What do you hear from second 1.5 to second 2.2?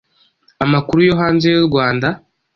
y urwanda